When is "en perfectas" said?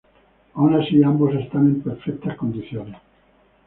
1.67-2.35